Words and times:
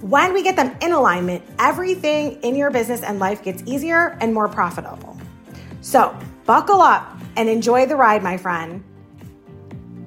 when 0.00 0.32
we 0.32 0.42
get 0.42 0.56
them 0.56 0.74
in 0.80 0.92
alignment, 0.92 1.42
everything 1.58 2.40
in 2.42 2.56
your 2.56 2.70
business 2.70 3.02
and 3.02 3.18
life 3.18 3.42
gets 3.42 3.62
easier 3.66 4.16
and 4.20 4.32
more 4.32 4.48
profitable. 4.48 5.16
So, 5.82 6.16
buckle 6.46 6.80
up 6.80 7.18
and 7.36 7.48
enjoy 7.48 7.86
the 7.86 7.96
ride, 7.96 8.22
my 8.22 8.36
friend, 8.36 8.82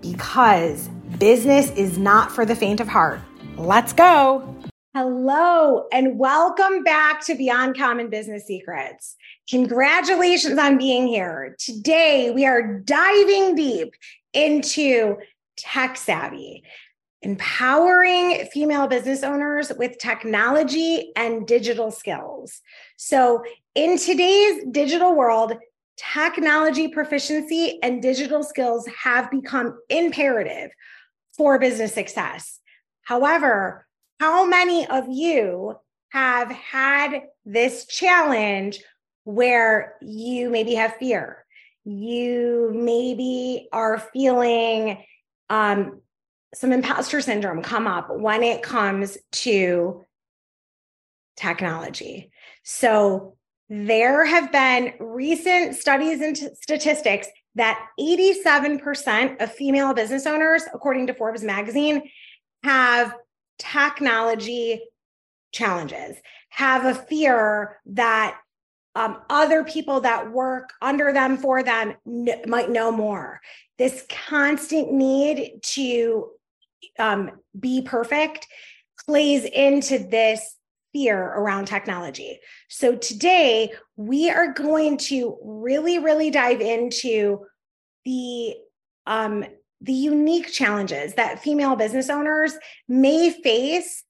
because 0.01 0.87
business 1.19 1.69
is 1.71 1.97
not 1.97 2.31
for 2.31 2.45
the 2.45 2.55
faint 2.55 2.79
of 2.79 2.87
heart. 2.87 3.21
Let's 3.55 3.93
go. 3.93 4.55
Hello, 4.95 5.87
and 5.91 6.17
welcome 6.17 6.83
back 6.83 7.23
to 7.25 7.35
Beyond 7.35 7.77
Common 7.77 8.09
Business 8.09 8.45
Secrets. 8.45 9.15
Congratulations 9.49 10.57
on 10.59 10.77
being 10.77 11.07
here. 11.07 11.55
Today, 11.59 12.31
we 12.31 12.45
are 12.45 12.79
diving 12.79 13.55
deep 13.55 13.93
into 14.33 15.17
tech 15.55 15.97
savvy 15.97 16.63
empowering 17.23 18.47
female 18.51 18.87
business 18.87 19.23
owners 19.23 19.71
with 19.77 19.97
technology 19.97 21.11
and 21.15 21.47
digital 21.47 21.89
skills. 21.89 22.61
So, 22.97 23.43
in 23.75 23.97
today's 23.97 24.63
digital 24.71 25.15
world, 25.15 25.53
technology 25.97 26.87
proficiency 26.87 27.79
and 27.81 28.01
digital 28.01 28.43
skills 28.43 28.87
have 28.87 29.31
become 29.31 29.79
imperative 29.89 30.71
for 31.35 31.59
business 31.59 31.93
success. 31.93 32.59
However, 33.03 33.87
how 34.19 34.45
many 34.45 34.87
of 34.87 35.05
you 35.09 35.75
have 36.09 36.51
had 36.51 37.23
this 37.45 37.85
challenge 37.87 38.79
where 39.23 39.95
you 40.01 40.49
maybe 40.49 40.75
have 40.75 40.95
fear? 40.95 41.45
You 41.85 42.71
maybe 42.73 43.67
are 43.71 43.99
feeling 43.99 45.03
um, 45.49 46.01
some 46.53 46.71
imposter 46.71 47.21
syndrome 47.21 47.61
come 47.61 47.87
up 47.87 48.09
when 48.09 48.43
it 48.43 48.61
comes 48.61 49.17
to 49.31 50.05
technology. 51.35 52.31
So 52.63 53.35
there 53.69 54.25
have 54.25 54.51
been 54.51 54.93
recent 54.99 55.75
studies 55.75 56.21
and 56.21 56.37
statistics 56.37 57.27
that 57.55 57.87
87% 57.99 59.41
of 59.41 59.51
female 59.51 59.93
business 59.93 60.25
owners, 60.25 60.63
according 60.73 61.07
to 61.07 61.13
Forbes 61.13 61.43
magazine, 61.43 62.09
have 62.63 63.15
technology 63.57 64.81
challenges, 65.51 66.17
have 66.49 66.85
a 66.85 66.95
fear 66.95 67.79
that 67.85 68.39
um, 68.95 69.21
other 69.29 69.63
people 69.63 70.01
that 70.01 70.31
work 70.31 70.71
under 70.81 71.11
them 71.11 71.37
for 71.37 71.63
them 71.63 71.95
n- 72.07 72.41
might 72.47 72.69
know 72.69 72.91
more. 72.91 73.41
This 73.77 74.05
constant 74.27 74.91
need 74.91 75.59
to 75.63 76.29
um, 76.99 77.31
be 77.59 77.81
perfect 77.81 78.47
plays 79.05 79.45
into 79.45 79.99
this 79.99 80.57
fear 80.93 81.19
around 81.19 81.65
technology. 81.65 82.39
So 82.69 82.95
today 82.95 83.73
we 83.95 84.29
are 84.29 84.53
going 84.53 84.97
to 84.97 85.37
really, 85.43 85.99
really 85.99 86.29
dive 86.29 86.61
into 86.61 87.45
the 88.05 88.55
um, 89.05 89.45
the 89.81 89.91
unique 89.91 90.49
challenges 90.49 91.15
that 91.15 91.43
female 91.43 91.75
business 91.75 92.09
owners 92.09 92.53
may 92.87 93.31
face 93.31 94.03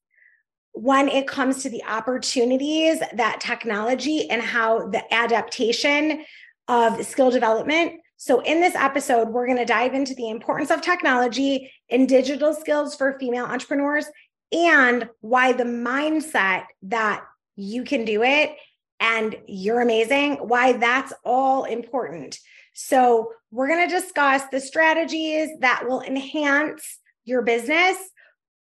when 0.72 1.08
it 1.08 1.26
comes 1.26 1.62
to 1.62 1.70
the 1.70 1.82
opportunities 1.84 3.00
that 3.14 3.40
technology 3.40 4.30
and 4.30 4.40
how 4.40 4.88
the 4.88 5.14
adaptation 5.14 6.24
of 6.68 7.04
skill 7.04 7.30
development 7.30 8.00
so, 8.16 8.40
in 8.40 8.60
this 8.60 8.74
episode, 8.74 9.28
we're 9.28 9.46
going 9.46 9.58
to 9.58 9.64
dive 9.64 9.94
into 9.94 10.14
the 10.14 10.30
importance 10.30 10.70
of 10.70 10.80
technology 10.80 11.72
and 11.90 12.08
digital 12.08 12.54
skills 12.54 12.94
for 12.94 13.18
female 13.18 13.44
entrepreneurs 13.44 14.06
and 14.52 15.08
why 15.20 15.52
the 15.52 15.64
mindset 15.64 16.64
that 16.82 17.24
you 17.56 17.84
can 17.84 18.04
do 18.04 18.22
it 18.22 18.56
and 19.00 19.36
you're 19.46 19.80
amazing, 19.80 20.34
why 20.36 20.74
that's 20.74 21.12
all 21.24 21.64
important. 21.64 22.38
So, 22.72 23.32
we're 23.50 23.68
going 23.68 23.88
to 23.88 24.00
discuss 24.00 24.42
the 24.50 24.60
strategies 24.60 25.50
that 25.60 25.84
will 25.88 26.00
enhance 26.00 26.98
your 27.24 27.42
business, 27.42 27.96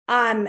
um, 0.09 0.49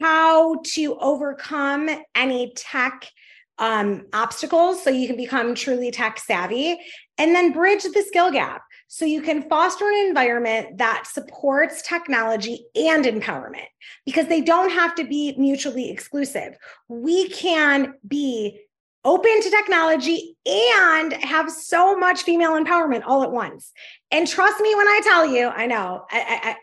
how 0.00 0.60
to 0.74 0.96
overcome 0.98 1.88
any 2.14 2.52
tech 2.54 3.10
um, 3.58 4.06
obstacles 4.12 4.82
so 4.82 4.90
you 4.90 5.06
can 5.06 5.16
become 5.16 5.54
truly 5.54 5.90
tech 5.90 6.18
savvy 6.18 6.78
and 7.18 7.34
then 7.34 7.52
bridge 7.52 7.82
the 7.82 8.04
skill 8.06 8.30
gap 8.30 8.62
so 8.88 9.04
you 9.04 9.22
can 9.22 9.48
foster 9.48 9.88
an 9.88 10.06
environment 10.06 10.78
that 10.78 11.06
supports 11.06 11.82
technology 11.82 12.66
and 12.74 13.04
empowerment 13.04 13.66
because 14.04 14.26
they 14.26 14.40
don't 14.40 14.70
have 14.70 14.94
to 14.94 15.04
be 15.04 15.34
mutually 15.38 15.90
exclusive. 15.90 16.56
We 16.88 17.28
can 17.30 17.94
be 18.06 18.60
open 19.04 19.40
to 19.40 19.50
technology 19.50 20.36
and 20.44 21.12
have 21.14 21.50
so 21.50 21.96
much 21.96 22.22
female 22.22 22.52
empowerment 22.52 23.02
all 23.06 23.22
at 23.22 23.30
once. 23.30 23.72
And 24.10 24.26
trust 24.26 24.60
me 24.60 24.74
when 24.74 24.88
I 24.88 25.00
tell 25.02 25.26
you, 25.26 25.48
I 25.48 25.66
know. 25.66 26.04
I, 26.10 26.56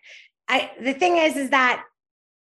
I, 0.50 0.56
I 0.56 0.72
the 0.82 0.94
thing 0.94 1.18
is, 1.18 1.38
is 1.38 1.50
that 1.52 1.84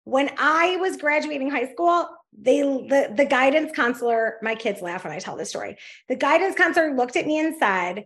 when 0.04 0.32
I 0.38 0.78
was 0.78 0.98
graduating 0.98 1.52
high 1.52 1.72
school, 1.72 2.10
they 2.38 2.62
the, 2.62 3.14
the 3.16 3.26
guidance 3.26 3.72
counselor 3.76 4.38
my 4.42 4.56
kids 4.56 4.82
laugh 4.82 5.04
when 5.04 5.14
i 5.14 5.20
tell 5.20 5.36
this 5.36 5.50
story. 5.50 5.78
The 6.08 6.16
guidance 6.16 6.56
counselor 6.56 6.96
looked 6.96 7.16
at 7.16 7.28
me 7.28 7.40
and 7.40 7.56
said 7.58 8.06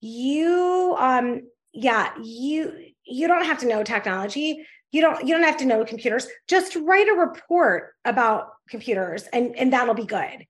you 0.00 0.94
um 0.98 1.42
yeah 1.72 2.12
you 2.22 2.72
you 3.04 3.28
don't 3.28 3.44
have 3.44 3.58
to 3.58 3.66
know 3.66 3.82
technology. 3.82 4.66
You 4.92 5.02
don't 5.02 5.26
you 5.26 5.34
don't 5.34 5.44
have 5.44 5.58
to 5.58 5.66
know 5.66 5.84
computers. 5.84 6.26
Just 6.48 6.76
write 6.76 7.08
a 7.08 7.12
report 7.12 7.94
about 8.04 8.48
computers 8.68 9.24
and 9.32 9.56
and 9.56 9.72
that'll 9.72 9.94
be 9.94 10.06
good. 10.06 10.46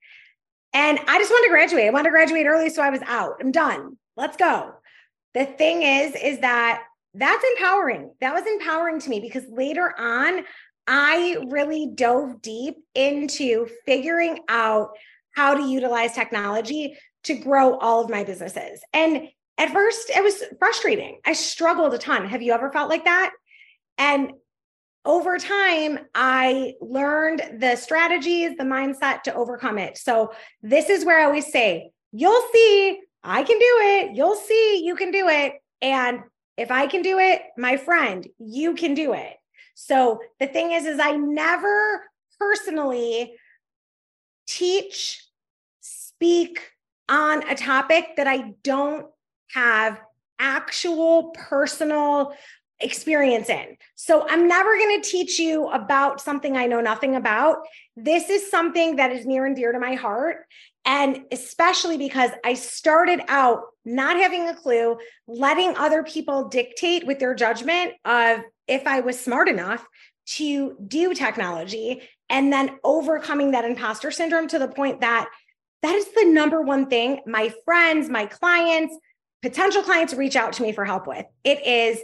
And 0.72 1.00
i 1.08 1.18
just 1.18 1.30
wanted 1.30 1.48
to 1.48 1.52
graduate. 1.52 1.86
I 1.86 1.90
wanted 1.90 2.04
to 2.04 2.10
graduate 2.10 2.46
early 2.46 2.70
so 2.70 2.82
i 2.82 2.90
was 2.90 3.02
out. 3.06 3.36
I'm 3.40 3.50
done. 3.50 3.96
Let's 4.16 4.36
go. 4.36 4.74
The 5.34 5.46
thing 5.46 5.82
is 5.82 6.14
is 6.14 6.40
that 6.40 6.82
that's 7.14 7.44
empowering. 7.56 8.12
That 8.20 8.34
was 8.34 8.46
empowering 8.46 9.00
to 9.00 9.10
me 9.10 9.20
because 9.20 9.44
later 9.48 9.92
on 9.98 10.44
I 10.86 11.36
really 11.48 11.90
dove 11.94 12.42
deep 12.42 12.76
into 12.94 13.68
figuring 13.86 14.40
out 14.48 14.90
how 15.34 15.54
to 15.54 15.62
utilize 15.62 16.12
technology 16.12 16.96
to 17.24 17.34
grow 17.34 17.78
all 17.78 18.02
of 18.02 18.10
my 18.10 18.24
businesses. 18.24 18.80
And 18.92 19.28
at 19.58 19.72
first, 19.72 20.10
it 20.10 20.24
was 20.24 20.42
frustrating. 20.58 21.18
I 21.24 21.34
struggled 21.34 21.94
a 21.94 21.98
ton. 21.98 22.26
Have 22.26 22.42
you 22.42 22.52
ever 22.52 22.72
felt 22.72 22.88
like 22.88 23.04
that? 23.04 23.32
And 23.98 24.32
over 25.04 25.38
time, 25.38 25.98
I 26.14 26.74
learned 26.80 27.58
the 27.58 27.76
strategies, 27.76 28.56
the 28.56 28.64
mindset 28.64 29.22
to 29.22 29.34
overcome 29.34 29.78
it. 29.78 29.98
So, 29.98 30.32
this 30.62 30.88
is 30.90 31.04
where 31.04 31.20
I 31.20 31.24
always 31.24 31.50
say, 31.52 31.90
You'll 32.12 32.42
see, 32.52 33.00
I 33.22 33.42
can 33.42 33.58
do 33.58 33.78
it. 33.80 34.16
You'll 34.16 34.36
see, 34.36 34.82
you 34.84 34.96
can 34.96 35.10
do 35.10 35.28
it. 35.28 35.54
And 35.80 36.20
if 36.56 36.70
I 36.70 36.86
can 36.86 37.02
do 37.02 37.18
it, 37.18 37.42
my 37.56 37.76
friend, 37.76 38.26
you 38.38 38.74
can 38.74 38.94
do 38.94 39.12
it. 39.12 39.34
So 39.74 40.20
the 40.38 40.46
thing 40.46 40.72
is, 40.72 40.86
is 40.86 40.98
I 41.00 41.12
never 41.12 42.04
personally 42.38 43.34
teach, 44.46 45.24
speak 45.80 46.60
on 47.08 47.48
a 47.48 47.54
topic 47.54 48.16
that 48.16 48.26
I 48.26 48.54
don't 48.62 49.06
have 49.52 50.00
actual 50.38 51.30
personal 51.30 52.32
experience 52.80 53.50
in. 53.50 53.76
So 53.94 54.26
I'm 54.28 54.48
never 54.48 54.76
going 54.76 55.02
to 55.02 55.08
teach 55.08 55.38
you 55.38 55.68
about 55.68 56.20
something 56.20 56.56
I 56.56 56.66
know 56.66 56.80
nothing 56.80 57.14
about. 57.14 57.58
This 57.96 58.30
is 58.30 58.50
something 58.50 58.96
that 58.96 59.12
is 59.12 59.26
near 59.26 59.44
and 59.44 59.54
dear 59.54 59.72
to 59.72 59.78
my 59.78 59.94
heart. 59.94 60.46
And 60.86 61.24
especially 61.30 61.98
because 61.98 62.30
I 62.44 62.54
started 62.54 63.20
out 63.28 63.60
not 63.84 64.16
having 64.16 64.48
a 64.48 64.54
clue, 64.54 64.96
letting 65.28 65.76
other 65.76 66.02
people 66.02 66.48
dictate 66.48 67.06
with 67.06 67.18
their 67.18 67.34
judgment 67.34 67.92
of 68.04 68.40
if 68.70 68.86
I 68.86 69.00
was 69.00 69.20
smart 69.20 69.48
enough 69.48 69.86
to 70.26 70.76
do 70.86 71.12
technology 71.12 72.02
and 72.28 72.52
then 72.52 72.78
overcoming 72.84 73.50
that 73.50 73.64
imposter 73.64 74.10
syndrome 74.10 74.46
to 74.48 74.58
the 74.58 74.68
point 74.68 75.00
that 75.00 75.28
that 75.82 75.94
is 75.94 76.06
the 76.14 76.26
number 76.26 76.62
one 76.62 76.86
thing 76.86 77.20
my 77.26 77.52
friends, 77.64 78.08
my 78.08 78.26
clients, 78.26 78.96
potential 79.42 79.82
clients 79.82 80.14
reach 80.14 80.36
out 80.36 80.52
to 80.54 80.62
me 80.62 80.72
for 80.72 80.84
help 80.84 81.06
with. 81.06 81.26
It 81.42 81.66
is 81.66 82.00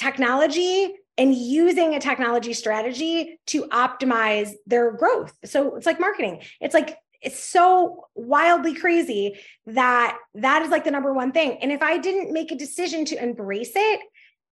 technology 0.00 0.94
and 1.18 1.34
using 1.34 1.94
a 1.94 2.00
technology 2.00 2.52
strategy 2.52 3.38
to 3.46 3.64
optimize 3.68 4.52
their 4.66 4.92
growth. 4.92 5.36
So 5.44 5.76
it's 5.76 5.86
like 5.86 6.00
marketing. 6.00 6.42
It's 6.60 6.74
like 6.74 6.96
it's 7.22 7.38
so 7.38 8.06
wildly 8.14 8.74
crazy 8.74 9.38
that 9.66 10.16
that 10.34 10.62
is 10.62 10.70
like 10.70 10.84
the 10.84 10.90
number 10.90 11.12
one 11.12 11.32
thing. 11.32 11.58
And 11.60 11.72
if 11.72 11.82
I 11.82 11.98
didn't 11.98 12.32
make 12.32 12.52
a 12.52 12.56
decision 12.56 13.04
to 13.06 13.22
embrace 13.22 13.72
it, 13.74 14.00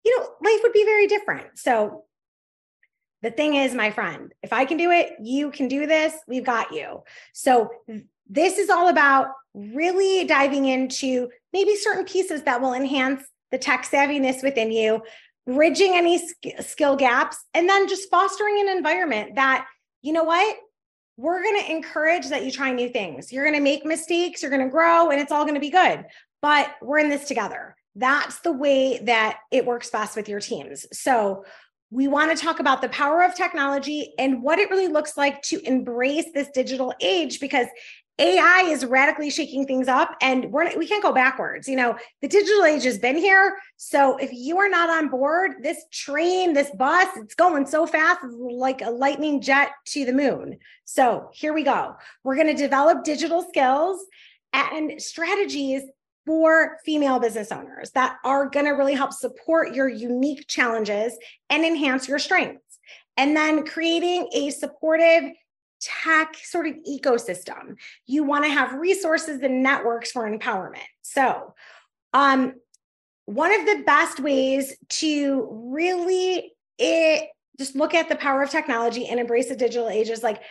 you 0.07 0.17
know, 0.17 0.29
life 0.41 0.61
would 0.63 0.73
be 0.73 0.85
very 0.85 1.09
different. 1.09 1.59
So 1.59 2.05
the 3.23 3.31
thing 3.33 3.57
is, 3.57 3.75
my 3.75 3.91
friend, 3.91 4.33
if 4.41 4.53
I 4.53 4.65
can 4.65 4.77
do 4.77 4.93
it, 4.93 5.15
you 5.21 5.51
can 5.51 5.67
do 5.67 5.85
this. 5.87 6.15
We've 6.29 6.45
got 6.45 6.73
you. 6.73 7.03
So 7.33 7.71
this 8.29 8.57
is 8.57 8.71
all 8.71 8.89
about 8.89 9.29
really 9.53 10.25
diving 10.25 10.67
into 10.67 11.29
maybe 11.53 11.75
certain 11.75 12.05
pieces 12.05 12.43
that 12.43 12.61
will 12.61 12.73
enhance 12.73 13.25
the 13.51 13.59
tech 13.59 13.85
savviness 13.85 14.45
within 14.45 14.71
you, 14.71 15.03
bridging 15.45 15.95
any 15.95 16.25
skill 16.61 16.95
gaps, 16.95 17.39
and 17.53 17.69
then 17.69 17.89
just 17.89 18.09
fostering 18.09 18.61
an 18.61 18.69
environment 18.69 19.35
that, 19.35 19.67
you 20.03 20.13
know 20.13 20.25
what, 20.25 20.57
we're 21.17 21.43
going 21.43 21.61
to 21.65 21.71
encourage 21.71 22.29
that 22.29 22.45
you 22.45 22.53
try 22.53 22.71
new 22.71 22.91
things. 22.91 23.33
You're 23.33 23.45
going 23.45 23.57
to 23.57 23.63
make 23.63 23.85
mistakes, 23.85 24.43
you're 24.43 24.51
going 24.53 24.65
to 24.65 24.71
grow, 24.71 25.11
and 25.11 25.21
it's 25.21 25.33
all 25.33 25.45
going 25.45 25.55
to 25.55 25.61
be 25.61 25.71
good. 25.71 26.05
But 26.43 26.71
we're 26.81 26.99
in 26.99 27.09
this 27.09 27.27
together. 27.27 27.76
That's 27.97 28.41
the 28.41 28.53
way 28.53 29.01
that 29.05 29.39
it 29.51 29.67
works 29.67 29.91
best 29.91 30.17
with 30.17 30.29
your 30.29 30.41
teams. 30.41 30.87
So, 30.93 31.45
we 31.91 32.09
want 32.09 32.37
to 32.37 32.45
talk 32.45 32.59
about 32.59 32.83
the 32.83 32.89
power 32.89 33.23
of 33.23 33.35
technology 33.35 34.13
and 34.19 34.43
what 34.43 34.59
it 34.59 34.71
really 34.71 34.89
looks 34.89 35.17
like 35.17 35.41
to 35.43 35.61
embrace 35.67 36.27
this 36.35 36.49
digital 36.53 36.93
age 37.01 37.39
because 37.39 37.69
AI 38.19 38.63
is 38.69 38.85
radically 38.85 39.29
shaking 39.31 39.67
things 39.67 39.89
up 39.89 40.17
and 40.23 40.51
we're 40.51 40.77
we 40.79 40.87
can't 40.89 41.03
go 41.03 41.13
backwards. 41.13 41.69
You 41.69 41.77
know, 41.77 41.97
the 42.23 42.29
digital 42.29 42.65
age 42.65 42.85
has 42.85 42.99
been 42.99 43.17
here. 43.17 43.57
So 43.77 44.17
if 44.17 44.31
you 44.33 44.59
are 44.59 44.71
not 44.71 44.89
on 44.89 45.09
board, 45.09 45.57
this 45.63 45.85
train, 45.93 46.55
this 46.55 46.71
bus, 46.71 47.09
it's 47.17 47.35
going 47.35 47.67
so 47.67 47.87
fast, 47.87 48.21
it's 48.25 48.35
like 48.35 48.81
a 48.81 48.91
lightning 48.91 49.43
jet 49.43 49.71
to 49.89 50.07
the 50.07 50.15
moon. 50.15 50.59
So 50.85 51.29
here 51.35 51.53
we 51.53 51.63
go. 51.63 51.97
We're 52.25 52.37
going 52.37 52.47
to 52.49 52.55
develop 52.55 53.05
digital 53.05 53.43
skills 53.43 54.03
and 54.55 55.01
strategies 55.01 55.83
for 56.27 56.79
female 56.85 57.21
business 57.21 57.53
owners 57.53 57.93
that 57.93 58.17
are 58.25 58.49
going 58.51 58.67
to 58.67 58.73
really 58.73 58.95
help 58.95 59.13
support 59.13 59.75
your 59.75 59.89
unique 59.89 60.47
challenges 60.49 61.17
and 61.49 61.65
enhance 61.65 62.09
your 62.09 62.19
strengths. 62.19 62.79
And 63.17 63.37
then 63.37 63.65
creating 63.65 64.29
a 64.35 64.51
supportive 64.51 65.33
tech 65.81 66.37
sort 66.43 66.67
of 66.67 66.75
ecosystem. 66.89 67.77
You 68.07 68.25
want 68.25 68.45
to 68.45 68.51
have 68.51 68.75
resources 68.75 69.41
and 69.43 69.63
networks 69.63 70.11
for 70.13 70.29
empowerment. 70.29 70.81
So, 71.03 71.55
um, 72.13 72.55
one 73.27 73.53
of 73.53 73.67
the 73.67 73.83
best 73.85 74.21
ways 74.21 74.77
to 74.89 75.49
really 75.51 76.53
it 76.79 77.29
just 77.59 77.75
look 77.75 77.95
at 77.95 78.09
the 78.09 78.17
power 78.17 78.43
of 78.43 78.51
technology 78.51 79.07
and 79.07 79.19
embrace 79.19 79.49
the 79.49 79.57
digital 79.57 79.89
age 79.89 80.11
is 80.11 80.23
like 80.23 80.43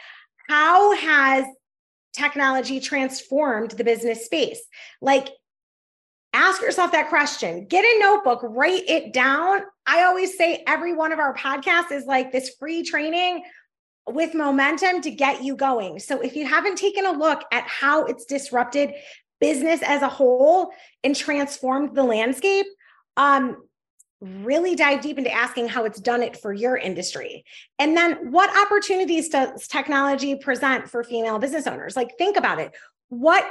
how 0.49 0.93
has 0.95 1.45
technology 2.13 2.79
transformed 2.79 3.71
the 3.71 3.83
business 3.83 4.25
space 4.25 4.61
like 5.01 5.29
ask 6.35 6.61
yourself 6.61 6.91
that 6.91 7.09
question 7.09 7.65
get 7.65 7.83
a 7.83 7.99
notebook 7.99 8.39
write 8.43 8.83
it 8.87 9.13
down 9.13 9.61
i 9.85 10.03
always 10.03 10.37
say 10.37 10.63
every 10.67 10.93
one 10.93 11.11
of 11.11 11.19
our 11.19 11.33
podcasts 11.35 11.91
is 11.91 12.05
like 12.05 12.31
this 12.31 12.55
free 12.59 12.83
training 12.83 13.43
with 14.07 14.35
momentum 14.35 15.01
to 15.01 15.11
get 15.11 15.43
you 15.43 15.55
going. 15.55 15.99
So 15.99 16.21
if 16.21 16.35
you 16.35 16.45
haven't 16.45 16.77
taken 16.77 17.05
a 17.05 17.11
look 17.11 17.41
at 17.51 17.67
how 17.67 18.05
it's 18.05 18.25
disrupted 18.25 18.93
business 19.39 19.81
as 19.81 20.01
a 20.01 20.09
whole 20.09 20.71
and 21.03 21.15
transformed 21.15 21.95
the 21.95 22.03
landscape, 22.03 22.67
um, 23.17 23.63
really 24.21 24.75
dive 24.75 25.01
deep 25.01 25.17
into 25.17 25.31
asking 25.31 25.67
how 25.67 25.85
it's 25.85 25.99
done 25.99 26.23
it 26.23 26.37
for 26.37 26.53
your 26.53 26.77
industry. 26.77 27.43
And 27.79 27.97
then 27.97 28.31
what 28.31 28.49
opportunities 28.65 29.29
does 29.29 29.67
technology 29.67 30.35
present 30.35 30.89
for 30.89 31.03
female 31.03 31.37
business 31.39 31.67
owners? 31.67 31.95
Like 31.95 32.17
think 32.17 32.37
about 32.37 32.59
it. 32.59 32.71
What 33.09 33.45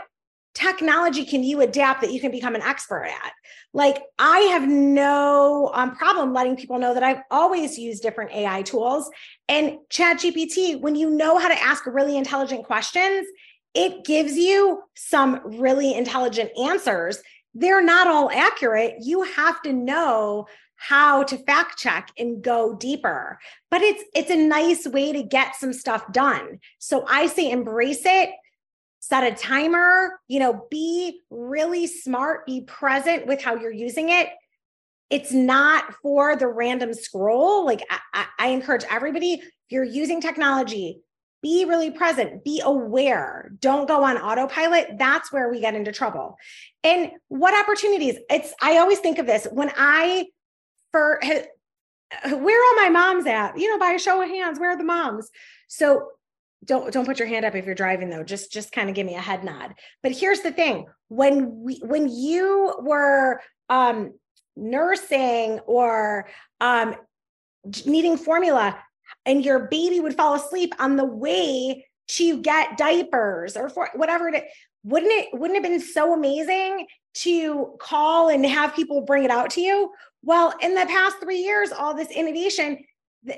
technology 0.55 1.25
can 1.25 1.43
you 1.43 1.61
adapt 1.61 2.01
that 2.01 2.13
you 2.13 2.21
can 2.21 2.31
become 2.31 2.55
an 2.55 2.63
expert 2.63 3.05
at? 3.05 3.33
Like, 3.73 4.03
I 4.19 4.39
have 4.39 4.69
no 4.69 5.71
um, 5.75 5.97
problem 5.97 6.33
letting 6.33 6.57
people 6.57 6.79
know 6.79 6.95
that 6.95 7.03
I've 7.03 7.23
always 7.31 7.77
used 7.77 8.03
different 8.03 8.33
AI 8.33 8.63
tools. 8.63 9.11
And 9.49 9.79
ChatGPT, 9.91 10.81
when 10.81 10.95
you 10.95 11.11
know 11.11 11.39
how 11.39 11.49
to 11.49 11.63
ask 11.63 11.85
really 11.87 12.17
intelligent 12.17 12.65
questions, 12.65 13.27
it 13.75 14.05
gives 14.05 14.37
you 14.37 14.83
some 14.95 15.41
really 15.59 15.95
intelligent 15.95 16.51
answers. 16.57 17.21
They're 17.55 17.83
not 17.83 18.07
all 18.07 18.31
accurate. 18.31 18.97
You 19.01 19.23
have 19.23 19.61
to 19.63 19.73
know 19.73 20.47
how 20.77 21.23
to 21.23 21.39
fact 21.39 21.79
check 21.79 22.11
and 22.19 22.43
go 22.43 22.75
deeper 22.75 23.39
but 23.71 23.81
it's 23.81 24.03
it's 24.15 24.31
a 24.31 24.37
nice 24.37 24.87
way 24.87 25.13
to 25.13 25.23
get 25.23 25.55
some 25.55 25.73
stuff 25.73 26.11
done 26.13 26.59
so 26.79 27.05
i 27.09 27.27
say 27.27 27.51
embrace 27.51 28.03
it 28.05 28.31
set 29.07 29.23
a 29.23 29.37
timer, 29.37 30.19
you 30.29 30.41
know, 30.41 30.67
be 30.71 31.21
really 31.29 31.87
smart, 31.87 32.47
be 32.47 32.63
present 32.63 33.27
with 33.27 33.43
how 33.43 33.55
you're 33.55 33.71
using 33.71 34.09
it. 34.09 34.31
It's 35.11 35.31
not 35.31 35.93
for 36.01 36.37
the 36.37 36.47
random 36.47 36.95
scroll. 36.95 37.67
Like 37.67 37.85
I, 38.15 38.25
I 38.39 38.49
encourage 38.49 38.85
everybody, 38.91 39.35
if 39.35 39.45
you're 39.69 39.85
using 39.85 40.23
technology, 40.23 41.03
be 41.43 41.67
really 41.67 41.91
present, 41.91 42.45
be 42.45 42.63
aware, 42.65 43.53
don't 43.61 43.87
go 43.87 44.05
on 44.05 44.17
autopilot. 44.17 44.97
That's 44.97 45.31
where 45.31 45.51
we 45.51 45.61
get 45.61 45.75
into 45.75 45.93
trouble. 45.93 46.39
And 46.83 47.11
what 47.29 47.53
opportunities? 47.63 48.17
It's, 48.31 48.55
I 48.63 48.79
always 48.79 49.01
think 49.01 49.19
of 49.19 49.27
this 49.27 49.47
when 49.53 49.71
I, 49.77 50.29
for, 50.93 51.21
where 52.25 52.73
are 52.73 52.83
my 52.83 52.89
moms 52.89 53.27
at? 53.27 53.59
You 53.59 53.71
know, 53.71 53.79
by 53.79 53.91
a 53.91 53.99
show 53.99 54.23
of 54.23 54.31
hands, 54.31 54.59
where 54.59 54.71
are 54.71 54.79
the 54.79 54.85
moms? 54.85 55.31
So 55.69 56.09
don't 56.65 56.93
don't 56.93 57.07
put 57.07 57.19
your 57.19 57.29
hand 57.29 57.45
up 57.45 57.55
if 57.55 57.67
you're 57.67 57.75
driving 57.75 58.11
though. 58.11 58.23
Just 58.23 58.53
just 58.53 58.73
kind 58.73 58.89
of 58.89 58.95
give 58.95 59.07
me 59.07 59.15
a 59.15 59.21
head 59.21 59.45
nod. 59.45 59.75
But 60.03 60.13
here's 60.13 60.41
the 60.41 60.53
thing. 60.53 60.87
When 61.09 61.63
we 61.63 61.81
when 61.85 62.09
you 62.09 62.75
were 62.81 63.41
um 63.69 64.15
nursing 64.57 65.61
or 65.61 66.29
um 66.61 66.95
needing 67.87 68.17
formula 68.17 68.79
and 69.27 69.45
your 69.45 69.61
baby 69.69 70.01
would 70.01 70.17
fall 70.17 70.35
asleep 70.35 70.75
on 70.79 70.97
the 70.97 71.05
way 71.05 71.87
to 72.07 72.41
get 72.41 72.77
diapers 72.77 73.57
or 73.57 73.69
for 73.69 73.89
whatever 73.95 74.29
it 74.29 74.45
wouldn't 74.83 75.13
it 75.13 75.29
wouldn't 75.33 75.57
have 75.57 75.71
been 75.71 75.81
so 75.81 76.13
amazing 76.13 76.87
to 77.15 77.75
call 77.81 78.29
and 78.29 78.45
have 78.45 78.75
people 78.75 79.01
bring 79.01 79.25
it 79.25 79.31
out 79.31 79.51
to 79.51 79.61
you? 79.61 79.91
Well 80.23 80.55
in 80.61 80.75
the 80.75 80.87
past 80.87 81.17
3 81.21 81.37
years 81.39 81.73
all 81.73 81.95
this 81.95 82.11
innovation 82.11 82.79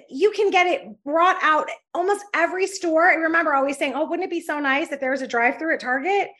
you 0.08 0.32
can 0.32 0.50
get 0.50 0.66
it 0.66 1.02
brought 1.04 1.36
out 1.42 1.68
almost 1.94 2.24
every 2.34 2.66
store. 2.66 3.08
I 3.08 3.14
remember 3.14 3.54
always 3.54 3.76
saying, 3.76 3.94
"Oh, 3.94 4.06
wouldn't 4.06 4.26
it 4.26 4.30
be 4.30 4.40
so 4.40 4.58
nice 4.58 4.90
if 4.92 5.00
there 5.00 5.10
was 5.10 5.22
a 5.22 5.26
drive-through 5.26 5.74
at 5.74 5.80
Target?" 5.80 6.30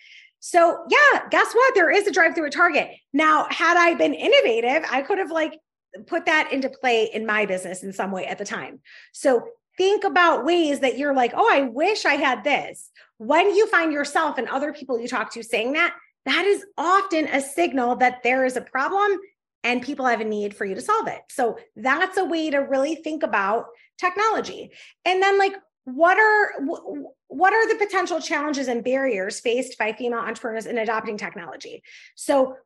So, 0.41 0.85
yeah, 0.89 1.29
guess 1.31 1.53
what? 1.53 1.75
There 1.75 1.91
is 1.91 2.07
a 2.07 2.13
drive-through 2.13 2.47
at 2.47 2.53
Target. 2.53 2.91
Now, 3.13 3.47
had 3.51 3.77
I 3.77 3.95
been 3.95 4.15
innovative, 4.15 4.85
I 4.91 5.03
could 5.03 5.19
have 5.19 5.31
like 5.31 5.59
put 6.07 6.27
that 6.27 6.53
into 6.53 6.69
play 6.69 7.05
in 7.05 7.27
my 7.27 7.47
business 7.47 7.83
in 7.83 7.93
some 7.93 8.11
way 8.11 8.27
at 8.27 8.39
the 8.39 8.45
time. 8.45 8.81
So, 9.13 9.49
think 9.77 10.05
about 10.05 10.45
ways 10.45 10.81
that 10.81 10.99
you're 10.99 11.15
like, 11.15 11.33
"Oh, 11.35 11.49
I 11.51 11.63
wish 11.63 12.05
I 12.05 12.15
had 12.15 12.45
this." 12.45 12.91
When 13.19 13.55
you 13.55 13.67
find 13.69 13.93
yourself 13.93 14.39
and 14.39 14.49
other 14.49 14.73
people 14.73 14.99
you 15.01 15.09
talk 15.09 15.33
to 15.35 15.43
saying 15.43 15.73
that, 15.73 15.95
that 16.27 16.45
is 16.45 16.65
often 16.77 17.27
a 17.27 17.41
signal 17.41 17.97
that 17.97 18.23
there 18.23 18.45
is 18.45 18.57
a 18.57 18.61
problem 18.61 19.19
and 19.67 19.83
people 19.83 20.07
have 20.07 20.21
a 20.21 20.25
need 20.25 20.55
for 20.55 20.65
you 20.65 20.77
to 20.77 20.81
solve 20.81 21.09
it. 21.09 21.23
So 21.29 21.59
that's 21.75 22.17
a 22.17 22.25
way 22.25 22.51
to 22.51 22.59
really 22.59 22.95
think 22.95 23.25
about 23.25 23.67
technology. 23.99 24.71
And 25.05 25.21
then 25.21 25.39
like 25.39 25.55
what 25.85 26.17
are 26.17 26.65
what 27.27 27.53
are 27.53 27.69
the 27.69 27.85
potential 27.85 28.21
challenges 28.21 28.69
and 28.69 28.85
barriers 28.85 29.41
faced 29.41 29.77
by 29.77 29.93
female 29.93 30.21
entrepreneurs 30.21 30.67
in 30.67 30.79
adopting 30.79 31.19
technology? 31.19 31.83
So 32.15 32.57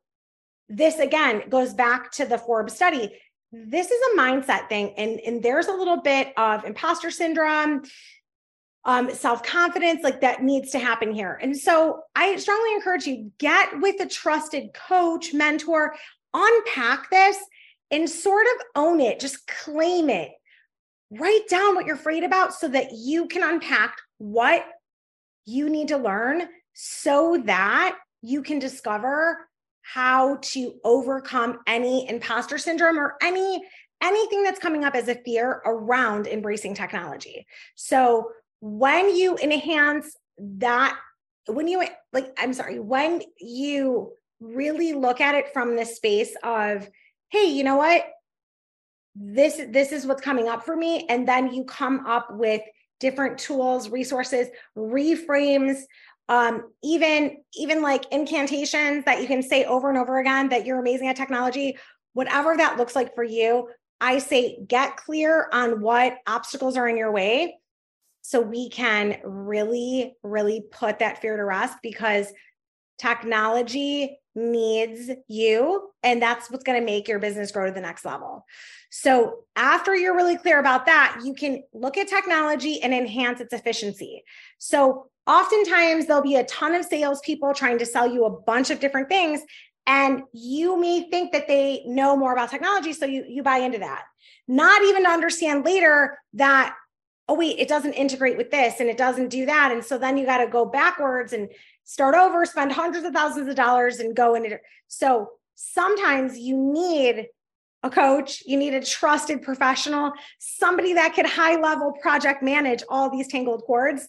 this 0.68 0.98
again 0.98 1.48
goes 1.48 1.72
back 1.72 2.12
to 2.12 2.26
the 2.26 2.36
Forbes 2.36 2.74
study. 2.74 3.10
This 3.50 3.90
is 3.90 4.00
a 4.12 4.18
mindset 4.18 4.68
thing 4.68 4.92
and 4.98 5.18
and 5.20 5.42
there's 5.42 5.68
a 5.68 5.72
little 5.72 6.02
bit 6.02 6.34
of 6.36 6.66
imposter 6.66 7.10
syndrome 7.10 7.82
um, 8.84 9.12
self 9.12 9.42
confidence, 9.42 10.02
like 10.02 10.22
that 10.22 10.42
needs 10.42 10.70
to 10.70 10.78
happen 10.78 11.12
here. 11.12 11.38
And 11.42 11.56
so 11.56 12.02
I 12.14 12.36
strongly 12.36 12.74
encourage 12.74 13.06
you 13.06 13.30
get 13.38 13.80
with 13.80 14.00
a 14.00 14.06
trusted 14.06 14.72
coach, 14.72 15.34
mentor, 15.34 15.94
unpack 16.34 17.10
this 17.10 17.36
and 17.90 18.08
sort 18.08 18.46
of 18.46 18.66
own 18.76 19.00
it, 19.00 19.20
just 19.20 19.46
claim 19.46 20.10
it. 20.10 20.30
Write 21.10 21.48
down 21.48 21.74
what 21.74 21.86
you're 21.86 21.96
afraid 21.96 22.22
about 22.22 22.54
so 22.54 22.68
that 22.68 22.92
you 22.92 23.26
can 23.26 23.42
unpack 23.42 23.96
what 24.18 24.64
you 25.44 25.68
need 25.68 25.88
to 25.88 25.96
learn 25.96 26.42
so 26.72 27.42
that 27.46 27.96
you 28.22 28.42
can 28.42 28.58
discover 28.58 29.38
how 29.82 30.36
to 30.42 30.74
overcome 30.84 31.58
any 31.66 32.08
imposter 32.08 32.58
syndrome 32.58 32.98
or 32.98 33.16
any 33.22 33.60
anything 34.02 34.42
that's 34.42 34.60
coming 34.60 34.84
up 34.84 34.94
as 34.94 35.08
a 35.08 35.14
fear 35.14 35.60
around 35.66 36.26
embracing 36.26 36.74
technology. 36.74 37.46
So 37.74 38.30
when 38.60 39.14
you 39.14 39.36
enhance 39.38 40.16
that 40.38 40.98
when 41.46 41.66
you 41.66 41.84
like 42.12 42.32
i'm 42.38 42.52
sorry 42.52 42.78
when 42.78 43.22
you 43.38 44.12
really 44.40 44.92
look 44.92 45.20
at 45.20 45.34
it 45.34 45.52
from 45.52 45.76
the 45.76 45.84
space 45.84 46.34
of 46.42 46.88
hey 47.30 47.44
you 47.44 47.64
know 47.64 47.76
what? 47.76 48.04
This 49.14 49.60
this 49.68 49.92
is 49.92 50.06
what's 50.06 50.22
coming 50.22 50.48
up 50.48 50.64
for 50.64 50.76
me. 50.76 51.06
And 51.08 51.26
then 51.26 51.52
you 51.52 51.64
come 51.64 52.06
up 52.06 52.28
with 52.30 52.62
different 52.98 53.38
tools 53.38 53.88
resources 53.88 54.48
reframes 54.76 55.80
um, 56.28 56.70
even 56.82 57.38
even 57.54 57.82
like 57.82 58.04
incantations 58.12 59.04
that 59.04 59.20
you 59.20 59.26
can 59.26 59.42
say 59.42 59.64
over 59.64 59.88
and 59.88 59.98
over 59.98 60.18
again 60.18 60.48
that 60.50 60.64
you're 60.64 60.78
amazing 60.78 61.08
at 61.08 61.16
technology. 61.16 61.76
Whatever 62.12 62.56
that 62.56 62.76
looks 62.76 62.96
like 62.96 63.14
for 63.14 63.24
you 63.24 63.68
i 64.00 64.18
say 64.18 64.58
get 64.66 64.96
clear 64.96 65.48
on 65.52 65.80
what 65.80 66.16
obstacles 66.26 66.76
are 66.76 66.88
in 66.88 66.96
your 66.96 67.12
way 67.12 67.54
so 68.22 68.40
we 68.40 68.68
can 68.68 69.18
really, 69.24 70.14
really 70.22 70.62
put 70.70 70.98
that 70.98 71.20
fear 71.20 71.36
to 71.36 71.44
rest 71.44 71.78
because 71.82 72.32
technology 72.98 74.19
needs 74.34 75.10
you 75.28 75.90
and 76.02 76.22
that's 76.22 76.50
what's 76.50 76.64
going 76.64 76.78
to 76.78 76.84
make 76.84 77.08
your 77.08 77.18
business 77.18 77.50
grow 77.50 77.66
to 77.66 77.72
the 77.72 77.80
next 77.80 78.04
level. 78.04 78.44
So 78.90 79.44
after 79.56 79.94
you're 79.94 80.16
really 80.16 80.36
clear 80.36 80.58
about 80.58 80.86
that, 80.86 81.20
you 81.24 81.34
can 81.34 81.62
look 81.72 81.96
at 81.96 82.08
technology 82.08 82.82
and 82.82 82.92
enhance 82.92 83.40
its 83.40 83.52
efficiency. 83.52 84.24
So 84.58 85.06
oftentimes 85.26 86.06
there'll 86.06 86.22
be 86.22 86.36
a 86.36 86.44
ton 86.44 86.74
of 86.74 86.84
salespeople 86.84 87.54
trying 87.54 87.78
to 87.78 87.86
sell 87.86 88.12
you 88.12 88.24
a 88.24 88.30
bunch 88.30 88.70
of 88.70 88.80
different 88.80 89.08
things 89.08 89.42
and 89.86 90.22
you 90.32 90.78
may 90.78 91.08
think 91.10 91.32
that 91.32 91.48
they 91.48 91.82
know 91.86 92.16
more 92.16 92.32
about 92.32 92.50
technology 92.50 92.92
so 92.92 93.06
you 93.06 93.24
you 93.28 93.42
buy 93.42 93.58
into 93.58 93.78
that 93.78 94.02
not 94.46 94.82
even 94.82 95.04
to 95.04 95.10
understand 95.10 95.64
later 95.64 96.18
that 96.34 96.76
oh 97.30 97.34
wait 97.34 97.60
it 97.60 97.68
doesn't 97.68 97.92
integrate 97.92 98.36
with 98.36 98.50
this 98.50 98.80
and 98.80 98.90
it 98.90 98.96
doesn't 98.96 99.28
do 99.28 99.46
that. 99.46 99.70
And 99.70 99.84
so 99.84 99.96
then 99.96 100.18
you 100.18 100.26
got 100.26 100.44
to 100.44 100.50
go 100.50 100.64
backwards 100.64 101.32
and 101.32 101.48
start 101.84 102.16
over 102.16 102.44
spend 102.44 102.72
hundreds 102.72 103.06
of 103.06 103.12
thousands 103.12 103.48
of 103.48 103.54
dollars 103.54 104.00
and 104.00 104.16
go 104.16 104.34
into 104.34 104.58
so 104.88 105.30
sometimes 105.54 106.38
you 106.38 106.56
need 106.56 107.28
a 107.82 107.90
coach 107.90 108.42
you 108.46 108.56
need 108.56 108.74
a 108.74 108.84
trusted 108.84 109.42
professional 109.42 110.12
somebody 110.38 110.94
that 110.94 111.14
could 111.14 111.24
high 111.24 111.56
level 111.56 111.92
project 112.02 112.42
manage 112.42 112.82
all 112.88 113.08
these 113.10 113.28
tangled 113.28 113.62
cords. 113.62 114.08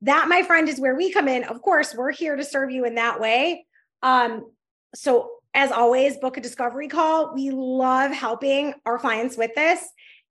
That 0.00 0.28
my 0.28 0.42
friend 0.42 0.68
is 0.68 0.80
where 0.80 0.96
we 0.96 1.12
come 1.12 1.28
in. 1.28 1.44
Of 1.44 1.60
course 1.60 1.94
we're 1.94 2.10
here 2.10 2.36
to 2.36 2.44
serve 2.44 2.70
you 2.70 2.86
in 2.86 2.94
that 2.94 3.20
way. 3.20 3.66
Um 4.02 4.50
so 4.94 5.30
as 5.54 5.70
always 5.70 6.16
book 6.16 6.38
a 6.38 6.40
discovery 6.40 6.88
call. 6.88 7.34
We 7.34 7.50
love 7.50 8.12
helping 8.12 8.72
our 8.86 8.98
clients 8.98 9.36
with 9.36 9.54
this. 9.54 9.86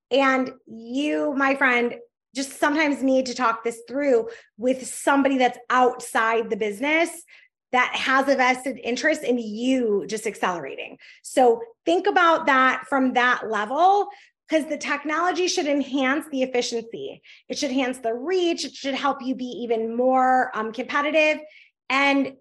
And 0.10 0.52
you 0.66 1.36
my 1.36 1.54
friend 1.56 1.96
just 2.34 2.60
sometimes 2.60 3.04
need 3.04 3.26
to 3.26 3.36
talk 3.36 3.64
this 3.64 3.82
through 3.88 4.30
with 4.58 4.86
somebody 4.88 5.38
that's 5.38 5.60
outside 5.70 6.50
the 6.50 6.58
business 6.58 7.24
that 7.72 7.94
has 7.96 8.28
a 8.28 8.36
vested 8.36 8.80
interest 8.84 9.24
in 9.24 9.38
you 9.38 10.06
just 10.08 10.28
accelerating. 10.28 10.98
So 11.24 11.62
think 11.86 12.08
about 12.08 12.46
that 12.48 12.84
from 12.90 13.14
that 13.14 13.50
level 13.50 14.10
because 14.48 14.68
the 14.68 14.78
technology 14.78 15.48
should 15.48 15.68
enhance 15.68 16.26
the 16.30 16.44
efficiency. 16.44 17.22
It 17.48 17.58
should 17.58 17.72
enhance 17.72 18.00
the 18.00 18.14
reach. 18.14 18.66
It 18.66 18.74
should 18.74 18.96
help 18.96 19.22
you 19.22 19.36
be 19.36 19.46
even 19.46 19.96
more 19.96 20.52
um, 20.54 20.74
competitive. 20.74 21.40
And 21.90 22.34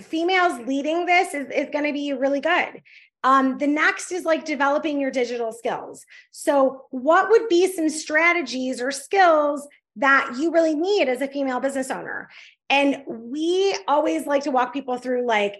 females 0.00 0.66
leading 0.66 1.06
this 1.06 1.32
is, 1.32 1.48
is 1.50 1.68
going 1.72 1.84
to 1.84 1.92
be 1.92 2.12
really 2.12 2.40
good. 2.40 2.82
Um, 3.26 3.58
the 3.58 3.66
next 3.66 4.12
is 4.12 4.24
like 4.24 4.44
developing 4.44 5.00
your 5.00 5.10
digital 5.10 5.50
skills. 5.50 6.06
So, 6.30 6.82
what 6.90 7.28
would 7.28 7.48
be 7.48 7.66
some 7.66 7.88
strategies 7.88 8.80
or 8.80 8.92
skills 8.92 9.66
that 9.96 10.36
you 10.38 10.52
really 10.52 10.76
need 10.76 11.08
as 11.08 11.20
a 11.20 11.26
female 11.26 11.58
business 11.58 11.90
owner? 11.90 12.28
And 12.70 13.02
we 13.08 13.76
always 13.88 14.26
like 14.26 14.44
to 14.44 14.52
walk 14.52 14.72
people 14.72 14.96
through 14.96 15.26
like, 15.26 15.56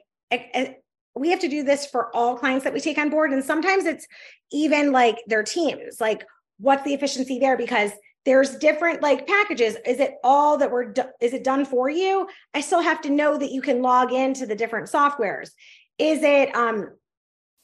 we 1.17 1.31
have 1.31 1.41
to 1.41 1.49
do 1.49 1.65
this 1.65 1.87
for 1.87 2.15
all 2.15 2.37
clients 2.37 2.63
that 2.63 2.73
we 2.73 2.79
take 2.79 2.99
on 2.99 3.11
board. 3.11 3.33
And 3.33 3.45
sometimes 3.45 3.85
it's 3.85 4.07
even 4.53 4.93
like 4.93 5.17
their 5.27 5.43
teams, 5.43 6.01
like, 6.01 6.25
what's 6.61 6.85
the 6.85 6.95
efficiency 6.95 7.41
there? 7.41 7.57
Because 7.57 7.91
there's 8.25 8.59
different 8.59 9.03
like 9.03 9.27
packages 9.27 9.77
is 9.85 9.99
it 9.99 10.15
all 10.23 10.57
that 10.59 10.71
we're 10.71 10.93
do- 10.93 11.11
is 11.21 11.33
it 11.33 11.45
done 11.45 11.65
for 11.65 11.89
you 11.89 12.27
i 12.55 12.61
still 12.61 12.81
have 12.81 13.01
to 13.01 13.09
know 13.09 13.39
that 13.39 13.53
you 13.53 13.63
can 13.63 13.83
log 13.83 14.13
into 14.13 14.47
the 14.47 14.57
different 14.57 14.89
softwares 14.89 15.51
is 15.97 16.25
it 16.25 16.53
um 16.57 16.89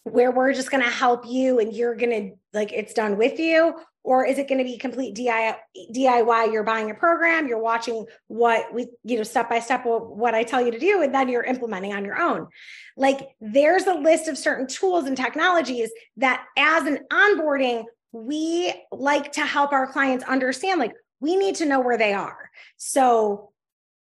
where 0.04 0.32
we're 0.32 0.52
just 0.52 0.70
going 0.70 0.82
to 0.82 0.90
help 0.90 1.24
you 1.26 1.60
and 1.60 1.72
you're 1.72 1.94
going 1.94 2.10
to 2.10 2.36
like 2.52 2.72
it's 2.72 2.94
done 2.94 3.16
with 3.16 3.38
you? 3.38 3.74
Or 4.04 4.26
is 4.26 4.38
it 4.38 4.48
going 4.48 4.58
to 4.58 4.64
be 4.64 4.78
complete 4.78 5.14
DIY 5.14 6.52
you're 6.52 6.64
buying 6.64 6.90
a 6.90 6.94
program 6.94 7.46
you're 7.46 7.62
watching 7.62 8.04
what 8.26 8.72
we 8.74 8.88
you 9.04 9.16
know 9.16 9.22
step 9.22 9.48
by 9.48 9.60
step 9.60 9.84
what 9.84 10.34
I 10.34 10.42
tell 10.42 10.64
you 10.64 10.72
to 10.72 10.78
do 10.78 11.02
and 11.02 11.14
then 11.14 11.28
you're 11.28 11.44
implementing 11.44 11.94
on 11.94 12.04
your 12.04 12.20
own. 12.20 12.48
Like 12.96 13.28
there's 13.40 13.86
a 13.86 13.94
list 13.94 14.26
of 14.28 14.36
certain 14.36 14.66
tools 14.66 15.04
and 15.04 15.16
technologies 15.16 15.90
that 16.16 16.44
as 16.56 16.84
an 16.84 16.98
onboarding 17.12 17.84
we 18.10 18.74
like 18.90 19.32
to 19.32 19.46
help 19.46 19.72
our 19.72 19.86
clients 19.86 20.24
understand 20.24 20.80
like 20.80 20.94
we 21.20 21.36
need 21.36 21.54
to 21.56 21.66
know 21.66 21.80
where 21.80 21.96
they 21.96 22.12
are. 22.12 22.50
So 22.76 23.52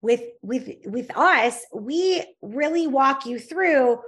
with 0.02 0.22
with 0.42 0.70
with 0.86 1.16
us 1.18 1.66
we 1.74 2.24
really 2.42 2.88
walk 2.88 3.26
you 3.26 3.40
through 3.40 4.00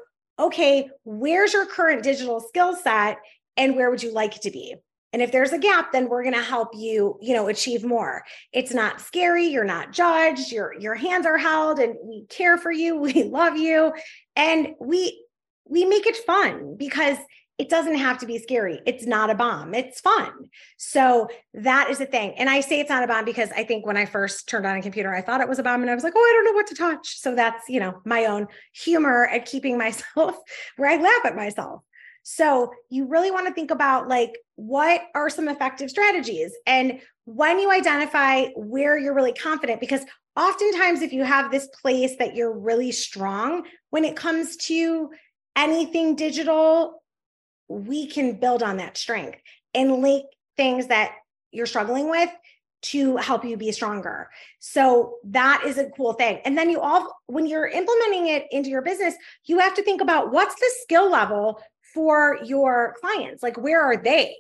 okay, 0.42 0.90
where's 1.04 1.54
your 1.54 1.66
current 1.66 2.04
digital 2.04 2.40
skill 2.40 2.76
set 2.76 3.20
and 3.58 3.76
where 3.76 3.90
would 3.90 4.04
you 4.04 4.12
like 4.14 4.40
to 4.42 4.52
be? 4.52 4.76
And 5.14 5.22
if 5.22 5.32
there's 5.32 5.52
a 5.52 5.60
gap, 5.60 5.92
then 5.92 6.08
we're 6.08 6.24
going 6.24 6.36
to 6.36 6.42
help 6.42 6.70
you, 6.74 7.18
you 7.22 7.34
know, 7.34 7.48
achieve 7.48 7.84
more. 7.84 8.24
It's 8.54 8.74
not 8.74 9.02
scary. 9.02 9.46
You're 9.46 9.66
not 9.66 9.92
judged. 9.92 10.52
Your 10.52 10.74
your 10.80 10.96
hands 10.96 11.26
are 11.26 11.38
held, 11.38 11.80
and 11.80 11.96
we 12.02 12.26
care 12.30 12.58
for 12.58 12.72
you. 12.72 12.96
We 13.02 13.24
love 13.24 13.58
you, 13.58 13.92
and 14.38 14.70
we 14.80 15.22
we 15.66 15.86
make 15.86 16.08
it 16.08 16.16
fun 16.16 16.76
because 16.78 17.18
it 17.62 17.70
doesn't 17.70 17.98
have 17.98 18.18
to 18.18 18.26
be 18.26 18.40
scary. 18.40 18.80
It's 18.88 19.06
not 19.06 19.30
a 19.30 19.36
bomb. 19.36 19.76
It's 19.76 20.02
fun. 20.02 20.50
So 20.78 21.28
that 21.54 21.92
is 21.92 22.00
the 22.00 22.08
thing. 22.08 22.34
And 22.40 22.50
I 22.50 22.60
say 22.60 22.80
it's 22.80 22.90
not 22.90 23.04
a 23.04 23.08
bomb 23.08 23.24
because 23.24 23.52
I 23.52 23.64
think 23.64 23.86
when 23.86 23.98
I 23.98 24.06
first 24.06 24.50
turned 24.50 24.66
on 24.66 24.78
a 24.78 24.82
computer, 24.82 25.14
I 25.14 25.22
thought 25.22 25.42
it 25.42 25.48
was 25.48 25.60
a 25.60 25.64
bomb 25.64 25.84
and 25.84 25.92
I 25.92 25.94
was 25.94 26.04
like, 26.04 26.14
oh, 26.16 26.20
I 26.20 26.34
don't 26.34 26.46
know 26.46 26.58
what 26.58 26.66
to 26.66 26.76
touch. 26.76 27.20
So 27.20 27.36
that's, 27.36 27.70
you 27.70 27.80
know, 27.80 28.02
my 28.04 28.26
own 28.26 28.48
humor 28.74 29.28
at 29.28 29.46
keeping 29.46 29.78
myself 29.86 30.38
where 30.78 30.90
I 30.90 30.98
laugh 30.98 31.24
at 31.24 31.36
myself. 31.36 31.84
So 32.24 32.72
you 32.90 33.06
really 33.06 33.30
want 33.30 33.48
to 33.48 33.54
think 33.54 33.70
about 33.70 34.08
like 34.08 34.32
what 34.56 35.02
are 35.14 35.30
some 35.30 35.48
effective 35.48 35.92
strategies 35.92 36.52
and 36.66 37.00
when 37.26 37.60
you 37.60 37.72
identify 37.72 38.46
where 38.56 38.98
you're 38.98 39.14
really 39.14 39.34
confident 39.34 39.80
because 39.80 40.02
oftentimes 40.36 41.02
if 41.02 41.14
you 41.14 41.24
have 41.24 41.52
this 41.52 41.68
place 41.68 42.16
that 42.18 42.36
you're 42.36 42.58
really 42.58 42.92
strong 42.92 43.66
when 43.92 44.04
it 44.04 44.16
comes 44.16 44.58
to 44.58 45.10
anything 45.56 46.16
digital 46.16 47.01
we 47.72 48.08
can 48.08 48.34
build 48.34 48.62
on 48.62 48.78
that 48.78 48.98
strength 48.98 49.40
and 49.74 50.02
link 50.02 50.26
things 50.58 50.88
that 50.88 51.14
you're 51.52 51.66
struggling 51.66 52.10
with 52.10 52.30
to 52.82 53.16
help 53.18 53.46
you 53.46 53.58
be 53.58 53.72
stronger. 53.72 54.30
So 54.60 55.18
that 55.26 55.64
is 55.66 55.78
a 55.78 55.90
cool 55.92 56.14
thing. 56.14 56.40
And 56.46 56.58
then 56.58 56.70
you 56.70 56.80
all 56.80 57.16
when 57.28 57.46
you're 57.46 57.68
implementing 57.68 58.28
it 58.28 58.48
into 58.52 58.70
your 58.70 58.82
business, 58.82 59.16
you 59.46 59.60
have 59.60 59.76
to 59.76 59.84
think 59.84 60.02
about 60.02 60.32
what's 60.32 60.56
the 60.56 60.72
skill 60.82 61.10
level 61.10 61.62
for 61.94 62.40
your 62.44 62.96
clients? 63.00 63.44
Like 63.44 63.58
where 63.58 63.82
are 63.82 63.98
they? 63.98 64.36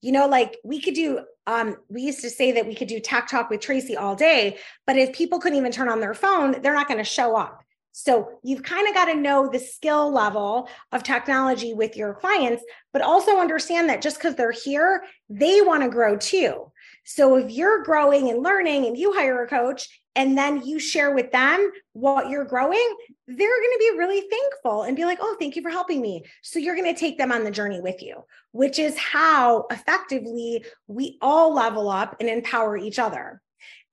You 0.00 0.12
know, 0.12 0.26
like 0.26 0.58
we 0.64 0.80
could 0.80 0.94
do 0.94 1.20
um 1.46 1.76
we 1.88 2.02
used 2.02 2.20
to 2.22 2.30
say 2.30 2.52
that 2.52 2.66
we 2.66 2.74
could 2.74 2.88
do 2.88 3.00
tech 3.00 3.28
talk 3.28 3.48
with 3.48 3.60
Tracey 3.60 3.96
all 3.96 4.16
day, 4.16 4.58
but 4.86 4.96
if 4.96 5.14
people 5.14 5.38
couldn't 5.38 5.58
even 5.58 5.72
turn 5.72 5.88
on 5.88 6.00
their 6.00 6.14
phone, 6.14 6.60
they're 6.62 6.74
not 6.74 6.88
going 6.88 6.98
to 6.98 7.04
show 7.04 7.36
up. 7.36 7.63
So 7.96 8.40
you've 8.42 8.64
kind 8.64 8.88
of 8.88 8.94
got 8.94 9.04
to 9.04 9.14
know 9.14 9.48
the 9.48 9.60
skill 9.60 10.12
level 10.12 10.68
of 10.90 11.04
technology 11.04 11.74
with 11.74 11.96
your 11.96 12.14
clients, 12.14 12.64
but 12.92 13.02
also 13.02 13.38
understand 13.38 13.88
that 13.88 14.02
just 14.02 14.16
because 14.18 14.34
they're 14.34 14.50
here, 14.50 15.04
they 15.30 15.60
want 15.60 15.84
to 15.84 15.88
grow 15.88 16.16
too. 16.16 16.72
So 17.04 17.36
if 17.36 17.52
you're 17.52 17.84
growing 17.84 18.30
and 18.30 18.42
learning 18.42 18.86
and 18.86 18.98
you 18.98 19.12
hire 19.12 19.44
a 19.44 19.46
coach 19.46 20.00
and 20.16 20.36
then 20.36 20.66
you 20.66 20.80
share 20.80 21.14
with 21.14 21.30
them 21.30 21.70
what 21.92 22.28
you're 22.28 22.44
growing, 22.44 22.96
they're 23.28 23.36
going 23.36 23.72
to 23.72 23.78
be 23.78 23.96
really 23.96 24.22
thankful 24.28 24.82
and 24.82 24.96
be 24.96 25.04
like, 25.04 25.18
oh, 25.20 25.36
thank 25.38 25.54
you 25.54 25.62
for 25.62 25.70
helping 25.70 26.02
me. 26.02 26.24
So 26.42 26.58
you're 26.58 26.76
going 26.76 26.92
to 26.92 26.98
take 26.98 27.16
them 27.16 27.30
on 27.30 27.44
the 27.44 27.50
journey 27.52 27.80
with 27.80 28.02
you, 28.02 28.24
which 28.50 28.80
is 28.80 28.98
how 28.98 29.66
effectively 29.70 30.64
we 30.88 31.16
all 31.22 31.54
level 31.54 31.88
up 31.88 32.16
and 32.18 32.28
empower 32.28 32.76
each 32.76 32.98
other. 32.98 33.40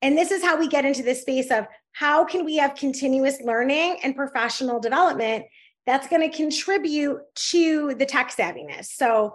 And 0.02 0.18
this 0.18 0.32
is 0.32 0.42
how 0.42 0.58
we 0.58 0.66
get 0.66 0.84
into 0.84 1.04
this 1.04 1.20
space 1.20 1.52
of 1.52 1.66
how 1.92 2.24
can 2.24 2.44
we 2.44 2.56
have 2.56 2.74
continuous 2.74 3.40
learning 3.42 3.98
and 4.02 4.16
professional 4.16 4.80
development 4.80 5.44
that's 5.86 6.08
going 6.08 6.28
to 6.28 6.34
contribute 6.36 7.20
to 7.34 7.94
the 7.94 8.06
tech 8.06 8.30
savviness. 8.30 8.86
So 8.86 9.34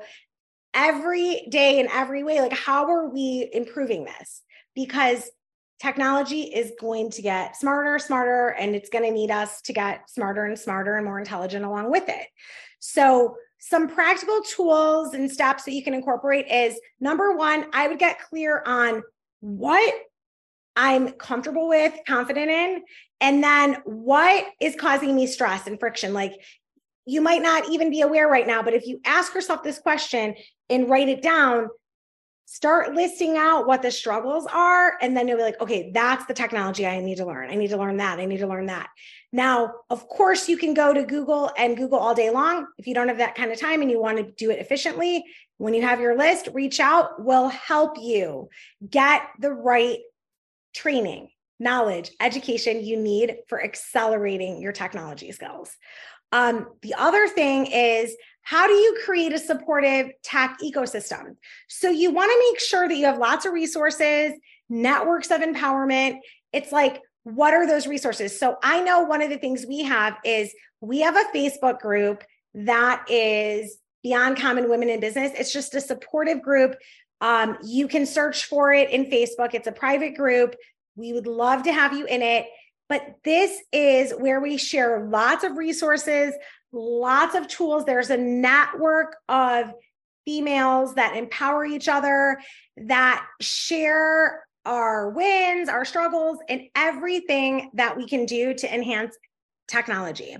every 0.73 1.47
day 1.49 1.79
in 1.79 1.89
every 1.91 2.23
way, 2.23 2.41
like 2.41 2.53
how 2.53 2.89
are 2.89 3.09
we 3.09 3.49
improving 3.51 4.05
this? 4.05 4.43
Because 4.75 5.29
technology 5.79 6.43
is 6.43 6.71
going 6.79 7.11
to 7.11 7.21
get 7.21 7.55
smarter, 7.55 7.99
smarter, 7.99 8.49
and 8.49 8.75
it's 8.75 8.89
going 8.89 9.03
to 9.03 9.11
need 9.11 9.31
us 9.31 9.61
to 9.63 9.73
get 9.73 10.09
smarter 10.09 10.45
and 10.45 10.57
smarter 10.57 10.95
and 10.95 11.05
more 11.05 11.19
intelligent 11.19 11.65
along 11.65 11.91
with 11.91 12.07
it. 12.07 12.27
So, 12.79 13.35
some 13.59 13.89
practical 13.89 14.41
tools 14.43 15.15
and 15.15 15.29
steps 15.31 15.63
that 15.63 15.73
you 15.73 15.83
can 15.83 15.95
incorporate 15.95 16.47
is 16.47 16.79
number 16.99 17.35
one, 17.35 17.65
I 17.73 17.87
would 17.87 17.97
get 17.97 18.21
clear 18.21 18.61
on 18.67 19.01
what 19.39 19.95
I'm 20.77 21.13
comfortable 21.13 21.67
with, 21.67 21.93
confident 22.07 22.51
in, 22.51 22.83
and 23.19 23.43
then 23.43 23.77
what 23.83 24.45
is 24.61 24.75
causing 24.75 25.15
me 25.15 25.25
stress 25.25 25.65
and 25.65 25.79
friction. 25.79 26.13
Like 26.13 26.33
you 27.05 27.19
might 27.19 27.41
not 27.41 27.69
even 27.69 27.89
be 27.89 28.01
aware 28.01 28.27
right 28.27 28.45
now, 28.45 28.61
but 28.61 28.75
if 28.75 28.85
you 28.85 29.01
ask 29.03 29.33
yourself 29.33 29.63
this 29.63 29.79
question 29.79 30.35
and 30.69 30.87
write 30.87 31.09
it 31.09 31.23
down, 31.23 31.69
start 32.45 32.93
listing 32.93 33.37
out 33.37 33.67
what 33.67 33.81
the 33.81 33.91
struggles 33.91 34.45
are 34.45 34.93
and 35.01 35.17
then 35.17 35.27
you'll 35.27 35.35
be 35.35 35.43
like 35.43 35.59
okay 35.59 35.91
that's 35.93 36.25
the 36.27 36.33
technology 36.33 36.87
i 36.87 36.97
need 36.97 37.17
to 37.17 37.25
learn. 37.25 37.51
I 37.51 37.55
need 37.55 37.71
to 37.71 37.77
learn 37.77 37.97
that. 37.97 38.19
I 38.19 38.25
need 38.25 38.37
to 38.37 38.47
learn 38.47 38.67
that. 38.67 38.87
Now 39.33 39.73
of 39.89 40.07
course 40.07 40.47
you 40.47 40.55
can 40.55 40.73
go 40.73 40.93
to 40.93 41.03
google 41.03 41.51
and 41.57 41.75
google 41.75 41.99
all 41.99 42.15
day 42.15 42.29
long. 42.29 42.67
If 42.77 42.87
you 42.87 42.93
don't 42.93 43.09
have 43.09 43.17
that 43.17 43.35
kind 43.35 43.51
of 43.51 43.59
time 43.59 43.81
and 43.81 43.91
you 43.91 43.99
want 44.01 44.17
to 44.19 44.31
do 44.31 44.49
it 44.49 44.59
efficiently 44.59 45.25
when 45.57 45.73
you 45.73 45.81
have 45.81 45.99
your 45.99 46.17
list 46.17 46.47
reach 46.53 46.79
out 46.79 47.21
will 47.21 47.49
help 47.49 47.97
you 47.99 48.47
get 48.89 49.23
the 49.39 49.51
right 49.51 49.97
training 50.77 51.29
knowledge 51.59 52.11
education 52.21 52.85
you 52.85 52.97
need 52.97 53.37
for 53.49 53.63
accelerating 53.63 54.61
your 54.61 54.71
technology 54.71 55.31
skills 55.31 55.75
um, 56.31 56.67
the 56.81 56.93
other 56.95 57.27
thing 57.27 57.67
is 57.67 58.15
how 58.47 58.67
do 58.67 58.73
you 58.73 58.99
create 59.03 59.33
a 59.33 59.39
supportive 59.39 60.11
tech 60.23 60.57
ecosystem? 60.63 61.35
So 61.67 61.89
you 61.89 62.11
want 62.11 62.31
to 62.31 62.51
make 62.51 62.59
sure 62.61 62.87
that 62.87 62.95
you 62.95 63.05
have 63.05 63.17
lots 63.17 63.45
of 63.45 63.53
resources, 63.53 64.33
networks 64.69 65.31
of 65.31 65.41
empowerment. 65.41 66.19
It's 66.53 66.71
like, 66.71 67.01
what 67.23 67.53
are 67.53 67.67
those 67.67 67.87
resources? 67.87 68.39
So 68.39 68.55
I 68.63 68.81
know 68.81 69.01
one 69.01 69.21
of 69.21 69.29
the 69.29 69.37
things 69.37 69.65
we 69.67 69.83
have 69.83 70.15
is 70.23 70.53
we 70.79 71.01
have 71.01 71.17
a 71.17 71.25
Facebook 71.35 71.79
group 71.79 72.23
that 72.53 73.05
is 73.09 73.77
Beyond 74.01 74.37
Common 74.37 74.69
Women 74.69 74.89
in 74.89 75.01
Business. 75.01 75.33
It's 75.35 75.51
just 75.51 75.75
a 75.75 75.81
supportive 75.81 76.41
group. 76.41 76.75
Um, 77.21 77.57
you 77.63 77.87
can 77.87 78.05
search 78.05 78.45
for 78.45 78.73
it 78.73 78.89
in 78.91 79.05
Facebook. 79.05 79.53
It's 79.53 79.67
a 79.67 79.71
private 79.71 80.15
group. 80.15 80.55
We 80.95 81.13
would 81.13 81.27
love 81.27 81.63
to 81.63 81.73
have 81.73 81.93
you 81.93 82.05
in 82.05 82.21
it. 82.21 82.47
But 82.89 83.15
this 83.23 83.59
is 83.71 84.11
where 84.11 84.39
we 84.39 84.57
share 84.57 85.07
lots 85.09 85.43
of 85.43 85.57
resources, 85.57 86.33
lots 86.71 87.35
of 87.35 87.47
tools. 87.47 87.85
There's 87.85 88.09
a 88.09 88.17
network 88.17 89.15
of 89.27 89.73
females 90.25 90.95
that 90.95 91.15
empower 91.15 91.65
each 91.65 91.87
other, 91.87 92.39
that 92.77 93.25
share 93.41 94.45
our 94.65 95.09
wins, 95.09 95.69
our 95.69 95.85
struggles, 95.85 96.39
and 96.49 96.63
everything 96.75 97.71
that 97.73 97.95
we 97.95 98.05
can 98.05 98.25
do 98.25 98.53
to 98.53 98.73
enhance 98.73 99.17
technology. 99.67 100.35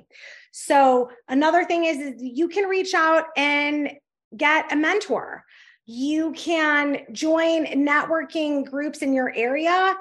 So, 0.51 1.09
another 1.27 1.63
thing 1.63 1.85
is, 1.85 1.97
is 1.97 2.13
you 2.17 2.49
can 2.49 2.65
reach 2.65 2.93
out 2.93 3.25
and 3.37 3.91
get 4.35 4.71
a 4.71 4.75
mentor. 4.75 5.43
You 5.87 6.33
can 6.33 6.99
join 7.13 7.65
networking 7.65 8.69
groups 8.69 9.01
in 9.01 9.13
your 9.13 9.33
area 9.33 9.95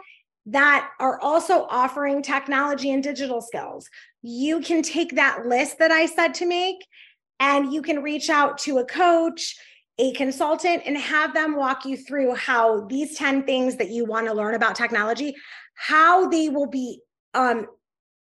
that 0.46 0.90
are 0.98 1.20
also 1.20 1.64
offering 1.70 2.22
technology 2.22 2.90
and 2.90 3.02
digital 3.02 3.40
skills. 3.40 3.88
You 4.20 4.60
can 4.60 4.82
take 4.82 5.14
that 5.14 5.46
list 5.46 5.78
that 5.78 5.92
I 5.92 6.06
said 6.06 6.34
to 6.34 6.46
make 6.46 6.84
and 7.38 7.72
you 7.72 7.82
can 7.82 8.02
reach 8.02 8.28
out 8.28 8.58
to 8.58 8.78
a 8.78 8.84
coach, 8.84 9.56
a 9.98 10.12
consultant, 10.14 10.82
and 10.86 10.96
have 10.96 11.32
them 11.32 11.54
walk 11.54 11.84
you 11.84 11.96
through 11.96 12.34
how 12.34 12.86
these 12.86 13.16
10 13.16 13.44
things 13.44 13.76
that 13.76 13.90
you 13.90 14.04
want 14.04 14.26
to 14.26 14.34
learn 14.34 14.56
about 14.56 14.74
technology, 14.74 15.36
how 15.74 16.28
they 16.28 16.48
will 16.48 16.66
be, 16.66 17.00
um, 17.34 17.68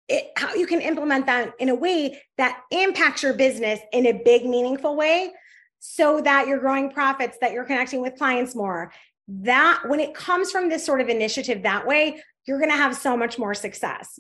it, 0.08 0.32
how 0.36 0.56
you 0.56 0.66
can 0.66 0.82
implement 0.82 1.28
them 1.28 1.52
in 1.60 1.70
a 1.70 1.76
way 1.76 2.20
that 2.38 2.62
impacts 2.72 3.22
your 3.22 3.34
business 3.34 3.80
in 3.94 4.08
a 4.08 4.22
big, 4.26 4.46
meaningful 4.46 4.96
way 4.96 5.32
so 5.84 6.22
that 6.22 6.48
you're 6.48 6.60
growing 6.60 6.92
profits, 6.92 7.38
that 7.42 7.54
you're 7.54 7.66
connecting 7.66 8.02
with 8.02 8.16
clients 8.16 8.56
more, 8.56 8.94
that 9.28 9.82
when 9.88 10.00
it 10.00 10.14
comes 10.14 10.52
from 10.52 10.70
this 10.70 10.86
sort 10.86 11.02
of 11.02 11.10
initiative 11.10 11.64
that 11.64 11.88
way, 11.88 12.22
you're 12.46 12.60
going 12.60 12.70
to 12.70 12.78
have 12.78 12.96
so 12.96 13.18
much 13.18 13.40
more 13.40 13.56
success. 13.56 14.20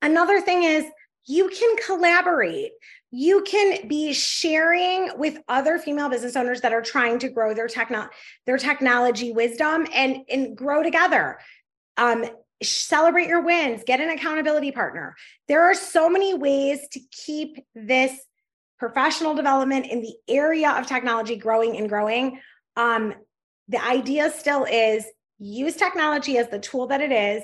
Another 0.00 0.40
thing 0.40 0.62
is 0.62 0.84
you 1.26 1.48
can 1.48 1.76
collaborate. 1.84 2.70
You 3.10 3.42
can 3.42 3.88
be 3.88 4.12
sharing 4.12 5.10
with 5.18 5.38
other 5.48 5.78
female 5.78 6.08
business 6.08 6.36
owners 6.36 6.60
that 6.60 6.72
are 6.72 6.80
trying 6.80 7.18
to 7.18 7.28
grow 7.28 7.52
their 7.52 7.66
techno- 7.66 8.08
their 8.46 8.56
technology 8.56 9.32
wisdom 9.32 9.84
and, 9.92 10.18
and 10.30 10.56
grow 10.56 10.84
together. 10.84 11.40
Um, 11.96 12.24
celebrate 12.62 13.26
your 13.26 13.40
wins, 13.42 13.82
get 13.84 14.00
an 14.00 14.10
accountability 14.10 14.70
partner. 14.70 15.16
There 15.48 15.64
are 15.64 15.74
so 15.74 16.08
many 16.08 16.34
ways 16.34 16.86
to 16.92 17.00
keep 17.10 17.58
this 17.74 18.12
professional 18.80 19.34
development 19.34 19.86
in 19.86 20.00
the 20.00 20.14
area 20.26 20.70
of 20.70 20.86
technology 20.86 21.36
growing 21.36 21.76
and 21.76 21.88
growing. 21.88 22.40
Um, 22.76 23.14
the 23.68 23.84
idea 23.84 24.30
still 24.30 24.64
is 24.64 25.04
use 25.38 25.76
technology 25.76 26.38
as 26.38 26.48
the 26.48 26.58
tool 26.58 26.86
that 26.86 27.02
it 27.02 27.12
is 27.12 27.42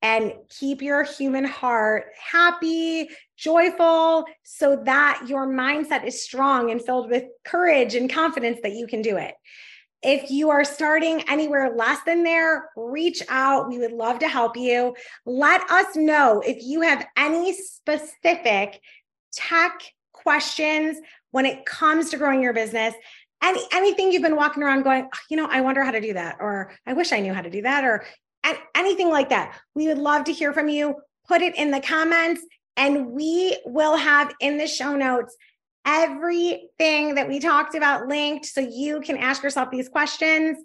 and 0.00 0.32
keep 0.48 0.80
your 0.80 1.04
human 1.04 1.44
heart 1.44 2.06
happy, 2.32 3.08
joyful, 3.36 4.24
so 4.44 4.82
that 4.84 5.24
your 5.28 5.46
mindset 5.46 6.06
is 6.06 6.22
strong 6.22 6.70
and 6.70 6.82
filled 6.82 7.10
with 7.10 7.24
courage 7.44 7.94
and 7.94 8.10
confidence 8.10 8.58
that 8.62 8.72
you 8.72 8.86
can 8.86 9.02
do 9.02 9.18
it. 9.18 9.34
If 10.02 10.30
you 10.30 10.50
are 10.50 10.64
starting 10.64 11.22
anywhere 11.28 11.74
less 11.76 11.98
than 12.06 12.22
there, 12.22 12.70
reach 12.76 13.22
out. 13.28 13.68
We 13.68 13.78
would 13.78 13.92
love 13.92 14.20
to 14.20 14.28
help 14.28 14.56
you. 14.56 14.94
Let 15.26 15.68
us 15.70 15.96
know 15.96 16.42
if 16.46 16.62
you 16.62 16.80
have 16.82 17.06
any 17.16 17.52
specific 17.54 18.80
tech 19.32 19.82
questions 20.26 20.98
when 21.30 21.46
it 21.46 21.64
comes 21.64 22.10
to 22.10 22.16
growing 22.16 22.42
your 22.42 22.52
business 22.52 22.94
any 23.42 23.60
anything 23.72 24.12
you've 24.12 24.22
been 24.22 24.36
walking 24.36 24.62
around 24.62 24.82
going, 24.82 25.08
ah, 25.12 25.18
you 25.30 25.36
know, 25.36 25.48
I 25.50 25.60
wonder 25.60 25.82
how 25.82 25.90
to 25.90 26.00
do 26.00 26.14
that, 26.14 26.36
or 26.40 26.72
I 26.86 26.92
wish 26.94 27.12
I 27.12 27.20
knew 27.20 27.34
how 27.34 27.42
to 27.42 27.50
do 27.50 27.62
that, 27.62 27.84
or 27.84 28.04
anything 28.74 29.10
like 29.10 29.28
that. 29.30 29.58
We 29.74 29.88
would 29.88 29.98
love 29.98 30.24
to 30.24 30.32
hear 30.32 30.52
from 30.52 30.68
you. 30.68 30.96
Put 31.28 31.42
it 31.42 31.56
in 31.56 31.70
the 31.70 31.80
comments, 31.80 32.42
and 32.76 33.08
we 33.08 33.58
will 33.64 33.96
have 33.96 34.32
in 34.40 34.58
the 34.58 34.66
show 34.66 34.96
notes 34.96 35.36
everything 35.84 37.14
that 37.14 37.28
we 37.28 37.38
talked 37.38 37.74
about 37.74 38.08
linked 38.08 38.46
so 38.46 38.60
you 38.60 39.00
can 39.00 39.16
ask 39.16 39.42
yourself 39.42 39.70
these 39.70 39.88
questions. 39.88 40.58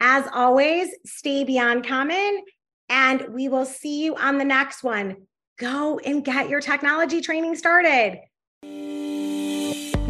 As 0.00 0.24
always, 0.32 0.88
stay 1.04 1.44
beyond 1.44 1.86
common, 1.86 2.42
and 2.88 3.34
we 3.34 3.48
will 3.48 3.66
see 3.66 4.04
you 4.04 4.16
on 4.16 4.38
the 4.38 4.44
next 4.44 4.82
one. 4.82 5.16
Go 5.58 5.98
and 5.98 6.24
get 6.24 6.48
your 6.48 6.60
technology 6.60 7.20
training 7.20 7.56
started. 7.56 8.18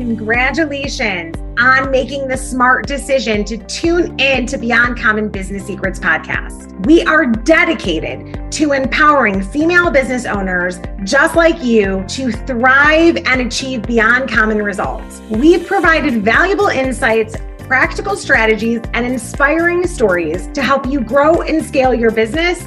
Congratulations 0.00 1.36
on 1.58 1.90
making 1.90 2.26
the 2.26 2.36
smart 2.36 2.86
decision 2.86 3.44
to 3.44 3.58
tune 3.66 4.18
in 4.18 4.46
to 4.46 4.56
Beyond 4.56 4.98
Common 4.98 5.28
Business 5.28 5.66
Secrets 5.66 6.00
podcast. 6.00 6.86
We 6.86 7.02
are 7.02 7.26
dedicated 7.26 8.50
to 8.52 8.72
empowering 8.72 9.42
female 9.42 9.90
business 9.90 10.24
owners 10.24 10.80
just 11.04 11.36
like 11.36 11.62
you 11.62 12.02
to 12.08 12.32
thrive 12.32 13.18
and 13.26 13.42
achieve 13.42 13.82
beyond 13.82 14.30
common 14.30 14.62
results. 14.62 15.20
We've 15.28 15.66
provided 15.66 16.22
valuable 16.24 16.68
insights 16.68 17.36
practical 17.70 18.16
strategies, 18.16 18.80
and 18.94 19.06
inspiring 19.06 19.86
stories 19.86 20.48
to 20.48 20.60
help 20.60 20.86
you 20.86 21.00
grow 21.00 21.42
and 21.42 21.64
scale 21.64 21.94
your 21.94 22.10
business 22.10 22.66